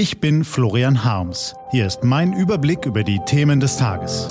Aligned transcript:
Ich 0.00 0.18
bin 0.18 0.44
Florian 0.44 1.04
Harms. 1.04 1.54
Hier 1.72 1.86
ist 1.86 2.04
mein 2.04 2.32
Überblick 2.32 2.86
über 2.86 3.04
die 3.04 3.20
Themen 3.26 3.60
des 3.60 3.76
Tages. 3.76 4.28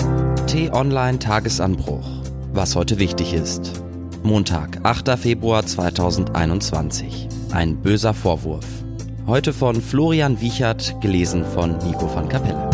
T-Online 0.48 1.20
Tagesanbruch. 1.20 2.04
Was 2.52 2.74
heute 2.74 2.98
wichtig 2.98 3.34
ist. 3.34 3.80
Montag, 4.24 4.80
8. 4.82 5.16
Februar 5.16 5.64
2021. 5.64 7.28
Ein 7.52 7.80
böser 7.80 8.14
Vorwurf. 8.14 8.66
Heute 9.28 9.52
von 9.52 9.80
Florian 9.80 10.40
Wiechert, 10.40 11.00
gelesen 11.00 11.44
von 11.44 11.78
Nico 11.78 12.12
van 12.12 12.28
Kapelle. 12.28 12.68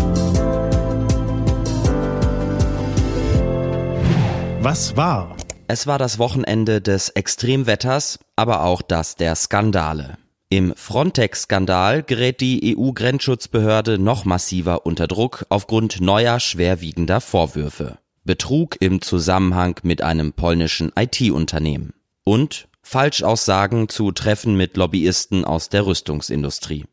Was 4.63 4.97
war? 4.97 5.37
Es 5.69 5.87
war 5.87 5.99
das 5.99 6.19
Wochenende 6.19 6.81
des 6.81 7.11
Extremwetters, 7.11 8.19
aber 8.37 8.65
auch 8.65 8.81
das 8.81 9.17
der 9.17 9.35
Skandale. 9.35 10.17
Im 10.49 10.75
Frontex-Skandal 10.77 12.05
gerät 12.05 12.41
die 12.41 12.77
EU-Grenzschutzbehörde 12.77 13.99
noch 13.99 14.25
massiver 14.25 14.87
unter 14.87 15.09
Druck 15.09 15.45
aufgrund 15.49 16.01
neuer 16.01 16.39
schwerwiegender 16.39 17.21
Vorwürfe. 17.21 17.99
Betrug 18.23 18.77
im 18.81 19.03
Zusammenhang 19.03 19.81
mit 19.83 20.03
einem 20.03 20.35
polnischen 20.35 20.93
IT-Unternehmen 20.95 21.95
und 22.23 22.69
Falschaussagen 22.81 23.89
zu 23.89 24.13
Treffen 24.13 24.57
mit 24.57 24.77
Lobbyisten 24.77 25.45
aus 25.45 25.69
der 25.69 25.85
Rüstungsindustrie. 25.85 26.85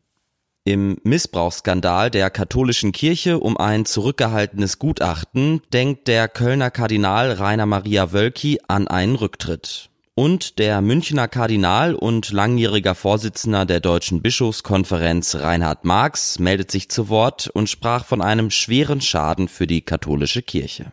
Im 0.64 0.98
Missbrauchsskandal 1.04 2.10
der 2.10 2.30
katholischen 2.30 2.90
Kirche 2.90 3.38
um 3.38 3.56
ein 3.56 3.84
zurückgehaltenes 3.84 4.80
Gutachten 4.80 5.62
denkt 5.72 6.08
der 6.08 6.26
Kölner 6.26 6.72
Kardinal 6.72 7.30
Rainer 7.30 7.66
Maria 7.66 8.12
Wölki 8.12 8.58
an 8.66 8.88
einen 8.88 9.14
Rücktritt. 9.14 9.90
Und 10.16 10.60
der 10.60 10.80
Münchner 10.80 11.26
Kardinal 11.26 11.96
und 11.96 12.30
langjähriger 12.30 12.94
Vorsitzender 12.94 13.66
der 13.66 13.80
Deutschen 13.80 14.22
Bischofskonferenz 14.22 15.34
Reinhard 15.34 15.84
Marx 15.84 16.38
meldet 16.38 16.70
sich 16.70 16.88
zu 16.88 17.08
Wort 17.08 17.48
und 17.48 17.68
sprach 17.68 18.04
von 18.04 18.22
einem 18.22 18.52
schweren 18.52 19.00
Schaden 19.00 19.48
für 19.48 19.66
die 19.66 19.82
katholische 19.82 20.42
Kirche. 20.42 20.92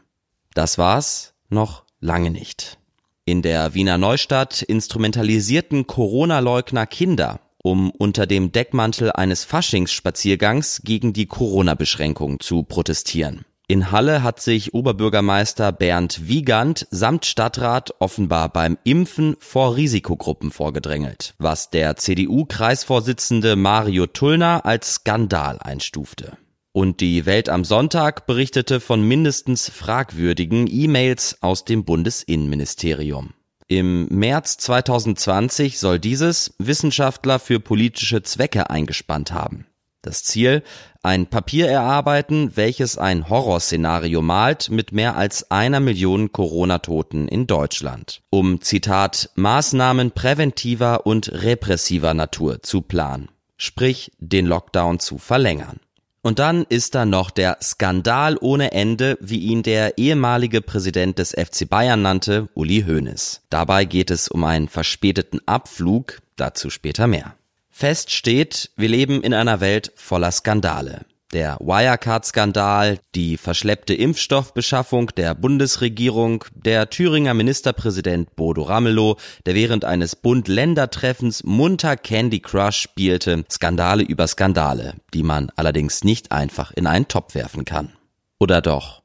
Das 0.55 0.79
war's 0.79 1.35
noch 1.49 1.83
lange 1.99 2.31
nicht. 2.31 2.79
In 3.23 3.43
der 3.43 3.75
Wiener 3.75 3.99
Neustadt 3.99 4.63
instrumentalisierten 4.63 5.85
Corona-Leugner 5.85 6.87
Kinder, 6.87 7.41
um 7.59 7.91
unter 7.91 8.25
dem 8.25 8.51
Deckmantel 8.51 9.11
eines 9.11 9.43
Faschingsspaziergangs 9.43 10.81
gegen 10.83 11.13
die 11.13 11.27
Corona-Beschränkungen 11.27 12.39
zu 12.39 12.63
protestieren. 12.63 13.45
In 13.71 13.89
Halle 13.89 14.21
hat 14.21 14.41
sich 14.41 14.73
Oberbürgermeister 14.73 15.71
Bernd 15.71 16.27
Wiegand 16.27 16.87
samt 16.91 17.25
Stadtrat 17.25 17.93
offenbar 17.99 18.49
beim 18.49 18.77
Impfen 18.83 19.37
vor 19.39 19.77
Risikogruppen 19.77 20.51
vorgedrängelt, 20.51 21.35
was 21.37 21.69
der 21.69 21.95
CDU-Kreisvorsitzende 21.95 23.55
Mario 23.55 24.07
Tullner 24.07 24.65
als 24.65 24.95
Skandal 24.95 25.57
einstufte. 25.59 26.37
Und 26.73 26.99
die 26.99 27.25
Welt 27.25 27.47
am 27.47 27.63
Sonntag 27.63 28.25
berichtete 28.25 28.81
von 28.81 29.07
mindestens 29.07 29.69
fragwürdigen 29.69 30.67
E-Mails 30.69 31.37
aus 31.39 31.63
dem 31.63 31.85
Bundesinnenministerium. 31.85 33.35
Im 33.69 34.07
März 34.07 34.57
2020 34.57 35.79
soll 35.79 35.97
dieses 35.97 36.55
Wissenschaftler 36.57 37.39
für 37.39 37.61
politische 37.61 38.21
Zwecke 38.21 38.69
eingespannt 38.69 39.31
haben. 39.31 39.65
Das 40.03 40.23
Ziel, 40.23 40.63
ein 41.03 41.27
Papier 41.27 41.67
erarbeiten, 41.67 42.55
welches 42.55 42.97
ein 42.97 43.29
Horrorszenario 43.29 44.23
malt 44.23 44.69
mit 44.71 44.91
mehr 44.91 45.15
als 45.15 45.51
einer 45.51 45.79
Million 45.79 46.31
Corona-Toten 46.31 47.27
in 47.27 47.45
Deutschland, 47.45 48.23
um 48.31 48.61
Zitat 48.61 49.29
Maßnahmen 49.35 50.09
präventiver 50.09 51.05
und 51.05 51.31
repressiver 51.31 52.15
Natur 52.15 52.63
zu 52.63 52.81
planen, 52.81 53.29
sprich 53.57 54.11
den 54.17 54.47
Lockdown 54.47 54.99
zu 54.99 55.19
verlängern. 55.19 55.79
Und 56.23 56.39
dann 56.39 56.65
ist 56.69 56.95
da 56.95 57.05
noch 57.05 57.29
der 57.29 57.57
Skandal 57.61 58.37
ohne 58.39 58.71
Ende, 58.71 59.17
wie 59.21 59.39
ihn 59.39 59.61
der 59.61 59.97
ehemalige 59.99 60.61
Präsident 60.61 61.19
des 61.19 61.31
FC 61.31 61.67
Bayern 61.67 62.01
nannte, 62.01 62.47
Uli 62.55 62.83
Hoeneß. 62.87 63.41
Dabei 63.49 63.85
geht 63.85 64.09
es 64.09 64.27
um 64.27 64.43
einen 64.43 64.67
verspäteten 64.67 65.41
Abflug, 65.47 66.21
dazu 66.35 66.69
später 66.69 67.07
mehr. 67.07 67.35
Fest 67.71 68.11
steht, 68.11 68.69
wir 68.75 68.89
leben 68.89 69.23
in 69.23 69.33
einer 69.33 69.61
Welt 69.61 69.91
voller 69.95 70.31
Skandale. 70.31 71.05
Der 71.33 71.57
Wirecard-Skandal, 71.61 72.99
die 73.15 73.37
verschleppte 73.37 73.93
Impfstoffbeschaffung 73.93 75.11
der 75.15 75.33
Bundesregierung, 75.33 76.43
der 76.53 76.89
Thüringer 76.89 77.33
Ministerpräsident 77.33 78.35
Bodo 78.35 78.63
Ramelow, 78.63 79.15
der 79.45 79.55
während 79.55 79.85
eines 79.85 80.17
Bund-Länder-Treffens 80.17 81.45
munter 81.45 81.95
Candy 81.95 82.41
Crush 82.41 82.81
spielte, 82.81 83.45
Skandale 83.49 84.03
über 84.03 84.27
Skandale, 84.27 84.95
die 85.13 85.23
man 85.23 85.49
allerdings 85.55 86.03
nicht 86.03 86.33
einfach 86.33 86.71
in 86.71 86.85
einen 86.85 87.07
Topf 87.07 87.33
werfen 87.33 87.63
kann. 87.63 87.93
Oder 88.37 88.61
doch? 88.61 89.01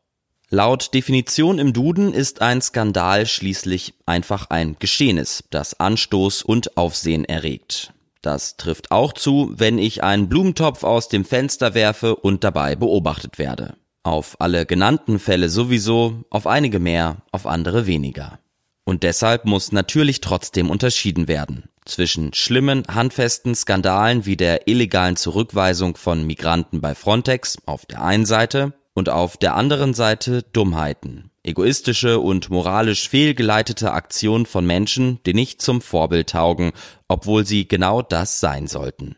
Laut 0.50 0.94
Definition 0.94 1.60
im 1.60 1.72
Duden 1.72 2.12
ist 2.12 2.43
ein 2.43 2.60
Skandal 2.60 3.27
schließlich 3.27 3.94
einfach 4.04 4.50
ein 4.50 4.77
Geschehnis, 4.81 5.44
das 5.50 5.78
Anstoß 5.78 6.43
und 6.43 6.77
Aufsehen 6.77 7.25
erregt. 7.25 7.93
Das 8.27 8.57
trifft 8.57 8.91
auch 8.91 9.13
zu, 9.13 9.53
wenn 9.55 9.79
ich 9.79 10.03
einen 10.03 10.29
Blumentopf 10.29 10.83
aus 10.83 11.09
dem 11.09 11.25
Fenster 11.25 11.75
werfe 11.75 12.17
und 12.17 12.43
dabei 12.43 12.75
beobachtet 12.75 13.39
werde. 13.39 13.77
Auf 14.03 14.35
alle 14.41 14.67
genannten 14.67 15.21
Fälle 15.21 15.49
sowieso, 15.49 16.25
auf 16.29 16.49
einige 16.49 16.81
mehr, 16.81 17.19
auf 17.31 17.47
andere 17.47 17.87
weniger. 17.87 18.41
Und 18.83 19.05
deshalb 19.05 19.45
muss 19.45 19.71
natürlich 19.71 20.23
trotzdem 20.23 20.71
unterschieden 20.71 21.29
werden 21.29 21.69
zwischen 21.85 22.35
schlimmen, 22.35 22.83
handfesten 22.89 23.55
Skandalen 23.55 24.27
wie 24.27 24.37
der 24.37 24.67
illegalen 24.67 25.15
Zurückweisung 25.15 25.97
von 25.97 26.27
Migranten 26.27 26.81
bei 26.81 26.97
Frontex 26.97 27.59
auf 27.65 27.87
der 27.87 28.03
einen 28.03 28.27
Seite 28.27 28.73
und 28.93 29.09
auf 29.09 29.37
der 29.37 29.55
anderen 29.55 29.95
Seite 29.95 30.43
Dummheiten, 30.43 31.31
egoistische 31.47 32.19
und 32.21 32.51
moralisch 32.51 33.09
fehlgeleitete 33.09 33.93
Aktionen 33.93 34.47
von 34.47 34.67
Menschen, 34.67 35.21
die 35.27 35.34
nicht 35.34 35.62
zum 35.62 35.81
Vorbild 35.81 36.31
taugen, 36.31 36.73
obwohl 37.09 37.47
sie 37.47 37.69
genau 37.69 38.03
das 38.03 38.41
sein 38.41 38.67
sollten. 38.67 39.17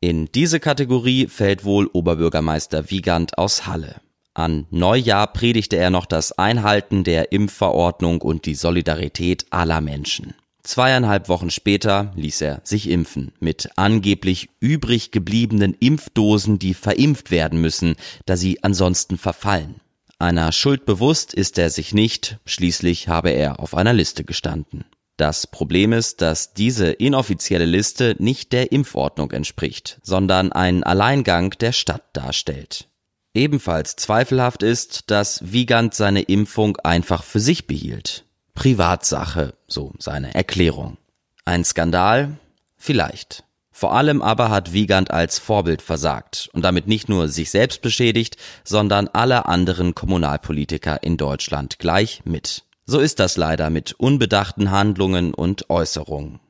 In 0.00 0.26
diese 0.26 0.60
Kategorie 0.60 1.26
fällt 1.26 1.64
wohl 1.64 1.88
Oberbürgermeister 1.92 2.90
Wiegand 2.90 3.38
aus 3.38 3.66
Halle. 3.66 3.96
An 4.34 4.66
Neujahr 4.70 5.32
predigte 5.32 5.76
er 5.76 5.88
noch 5.90 6.04
das 6.04 6.32
Einhalten 6.32 7.04
der 7.04 7.32
Impfverordnung 7.32 8.20
und 8.20 8.44
die 8.44 8.54
Solidarität 8.54 9.46
aller 9.50 9.80
Menschen. 9.80 10.34
Zweieinhalb 10.62 11.28
Wochen 11.28 11.50
später 11.50 12.12
ließ 12.16 12.40
er 12.40 12.60
sich 12.64 12.90
impfen 12.90 13.32
mit 13.40 13.70
angeblich 13.76 14.50
übrig 14.60 15.12
gebliebenen 15.12 15.74
Impfdosen, 15.74 16.58
die 16.58 16.74
verimpft 16.74 17.30
werden 17.30 17.60
müssen, 17.60 17.94
da 18.26 18.36
sie 18.36 18.62
ansonsten 18.64 19.16
verfallen. 19.16 19.76
Einer 20.18 20.50
Schuld 20.52 20.86
bewusst 20.86 21.34
ist 21.34 21.58
er 21.58 21.68
sich 21.68 21.92
nicht, 21.92 22.38
schließlich 22.46 23.08
habe 23.08 23.30
er 23.30 23.60
auf 23.60 23.74
einer 23.74 23.92
Liste 23.92 24.24
gestanden. 24.24 24.86
Das 25.18 25.46
Problem 25.46 25.92
ist, 25.92 26.20
dass 26.20 26.52
diese 26.52 26.90
inoffizielle 26.90 27.64
Liste 27.64 28.16
nicht 28.18 28.52
der 28.52 28.72
Impfordnung 28.72 29.30
entspricht, 29.30 29.98
sondern 30.02 30.52
einen 30.52 30.84
Alleingang 30.84 31.50
der 31.58 31.72
Stadt 31.72 32.04
darstellt. 32.14 32.88
Ebenfalls 33.34 33.96
zweifelhaft 33.96 34.62
ist, 34.62 35.10
dass 35.10 35.52
Wiegand 35.52 35.94
seine 35.94 36.22
Impfung 36.22 36.76
einfach 36.78 37.22
für 37.22 37.40
sich 37.40 37.66
behielt. 37.66 38.24
Privatsache, 38.54 39.54
so 39.66 39.92
seine 39.98 40.34
Erklärung. 40.34 40.96
Ein 41.44 41.64
Skandal? 41.64 42.38
Vielleicht. 42.76 43.45
Vor 43.78 43.92
allem 43.92 44.22
aber 44.22 44.48
hat 44.48 44.72
Wiegand 44.72 45.10
als 45.10 45.38
Vorbild 45.38 45.82
versagt 45.82 46.48
und 46.54 46.62
damit 46.62 46.86
nicht 46.86 47.10
nur 47.10 47.28
sich 47.28 47.50
selbst 47.50 47.82
beschädigt, 47.82 48.38
sondern 48.64 49.06
alle 49.08 49.44
anderen 49.44 49.94
Kommunalpolitiker 49.94 51.02
in 51.02 51.18
Deutschland 51.18 51.78
gleich 51.78 52.22
mit. 52.24 52.64
So 52.86 53.00
ist 53.00 53.20
das 53.20 53.36
leider 53.36 53.68
mit 53.68 53.92
unbedachten 53.92 54.70
Handlungen 54.70 55.34
und 55.34 55.68
Äußerungen. 55.68 56.40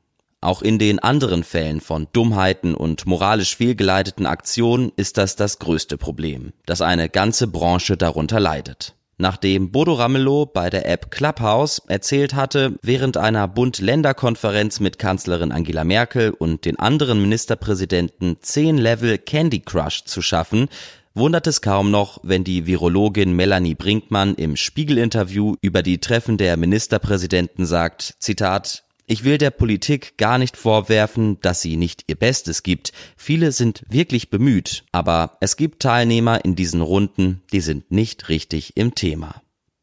Auch 0.40 0.62
in 0.62 0.78
den 0.78 1.00
anderen 1.00 1.42
Fällen 1.42 1.80
von 1.80 2.06
Dummheiten 2.12 2.76
und 2.76 3.06
moralisch 3.06 3.56
fehlgeleiteten 3.56 4.26
Aktionen 4.26 4.92
ist 4.94 5.18
das 5.18 5.34
das 5.34 5.58
größte 5.58 5.98
Problem, 5.98 6.52
dass 6.64 6.80
eine 6.80 7.08
ganze 7.08 7.48
Branche 7.48 7.96
darunter 7.96 8.38
leidet. 8.38 8.95
Nachdem 9.18 9.70
Bodo 9.70 9.94
Ramelow 9.94 10.44
bei 10.44 10.68
der 10.68 10.86
App 10.86 11.10
Clubhouse 11.10 11.80
erzählt 11.88 12.34
hatte, 12.34 12.78
während 12.82 13.16
einer 13.16 13.48
Bund-Länder-Konferenz 13.48 14.78
mit 14.80 14.98
Kanzlerin 14.98 15.52
Angela 15.52 15.84
Merkel 15.84 16.32
und 16.32 16.66
den 16.66 16.78
anderen 16.78 17.22
Ministerpräsidenten 17.22 18.36
10 18.42 18.76
Level 18.76 19.16
Candy 19.16 19.60
Crush 19.60 20.04
zu 20.04 20.20
schaffen, 20.20 20.68
wundert 21.14 21.46
es 21.46 21.62
kaum 21.62 21.90
noch, 21.90 22.18
wenn 22.24 22.44
die 22.44 22.66
Virologin 22.66 23.32
Melanie 23.32 23.74
Brinkmann 23.74 24.34
im 24.34 24.54
Spiegel-Interview 24.54 25.54
über 25.62 25.82
die 25.82 25.96
Treffen 25.96 26.36
der 26.36 26.58
Ministerpräsidenten 26.58 27.64
sagt, 27.64 28.16
Zitat, 28.18 28.84
ich 29.06 29.22
will 29.22 29.38
der 29.38 29.50
Politik 29.50 30.18
gar 30.18 30.36
nicht 30.36 30.56
vorwerfen, 30.56 31.40
dass 31.40 31.60
sie 31.60 31.76
nicht 31.76 32.02
ihr 32.08 32.16
Bestes 32.16 32.64
gibt. 32.64 32.92
Viele 33.16 33.52
sind 33.52 33.84
wirklich 33.88 34.30
bemüht, 34.30 34.84
aber 34.90 35.36
es 35.40 35.56
gibt 35.56 35.80
Teilnehmer 35.80 36.44
in 36.44 36.56
diesen 36.56 36.80
Runden, 36.80 37.42
die 37.52 37.60
sind 37.60 37.90
nicht 37.92 38.28
richtig 38.28 38.76
im 38.76 38.96
Thema. 38.96 39.42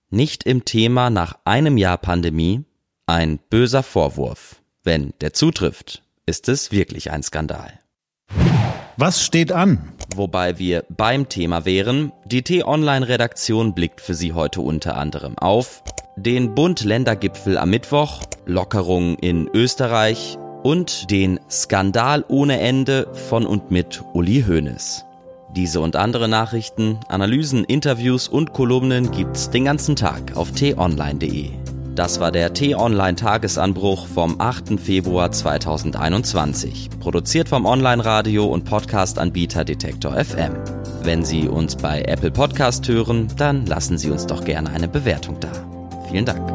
Nicht 0.09 0.43
im 0.43 0.65
Thema 0.65 1.09
nach 1.09 1.37
einem 1.45 1.77
Jahr 1.77 1.97
Pandemie? 1.97 2.65
Ein 3.05 3.39
böser 3.49 3.81
Vorwurf. 3.81 4.61
Wenn 4.83 5.13
der 5.21 5.33
zutrifft, 5.33 6.03
ist 6.25 6.49
es 6.49 6.71
wirklich 6.71 7.11
ein 7.11 7.23
Skandal. 7.23 7.79
Was 8.97 9.23
steht 9.23 9.51
an? 9.51 9.93
Wobei 10.15 10.59
wir 10.59 10.85
beim 10.89 11.29
Thema 11.29 11.65
wären, 11.65 12.11
die 12.25 12.43
T-Online-Redaktion 12.43 13.73
blickt 13.73 14.01
für 14.01 14.13
Sie 14.13 14.33
heute 14.33 14.61
unter 14.61 14.97
anderem 14.97 15.37
auf 15.37 15.81
den 16.15 16.53
Bund-Länder-Gipfel 16.55 17.57
am 17.57 17.69
Mittwoch, 17.69 18.21
Lockerungen 18.45 19.15
in 19.15 19.49
Österreich 19.53 20.37
und 20.63 21.11
den 21.11 21.39
Skandal 21.49 22.23
ohne 22.27 22.59
Ende 22.59 23.07
von 23.29 23.45
und 23.45 23.71
mit 23.71 24.03
Uli 24.13 24.43
Hoeneß. 24.47 25.05
Diese 25.55 25.81
und 25.81 25.95
andere 25.95 26.27
Nachrichten, 26.27 26.99
Analysen, 27.09 27.63
Interviews 27.63 28.27
und 28.27 28.53
Kolumnen 28.53 29.11
gibt's 29.11 29.51
den 29.51 29.65
ganzen 29.65 29.95
Tag 29.95 30.35
auf 30.35 30.51
t-online.de. 30.51 31.51
Das 31.93 32.19
war 32.19 32.31
der 32.31 32.55
T-Online-Tagesanbruch 32.55 34.07
vom 34.07 34.41
8. 34.41 34.79
Februar 34.79 35.31
2021, 35.31 36.89
produziert 36.99 37.49
vom 37.49 37.67
Online-Radio- 37.67 38.47
und 38.47 38.65
Podcast-Anbieter 38.65 39.63
Detektor 39.63 40.13
FM. 40.13 40.53
Wenn 41.03 41.23
Sie 41.23 41.47
uns 41.47 41.75
bei 41.75 42.01
Apple 42.01 42.31
Podcast 42.31 42.87
hören, 42.87 43.27
dann 43.37 43.67
lassen 43.67 43.99
Sie 43.99 44.09
uns 44.09 44.25
doch 44.25 44.43
gerne 44.43 44.71
eine 44.71 44.87
Bewertung 44.87 45.39
da. 45.39 45.72
Vielen 46.13 46.25
Dank. 46.25 46.47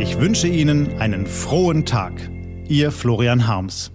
Ich 0.00 0.18
wünsche 0.18 0.48
Ihnen 0.48 0.98
einen 0.98 1.28
frohen 1.28 1.84
Tag. 1.84 2.28
Ihr 2.66 2.90
Florian 2.90 3.46
Harms. 3.46 3.92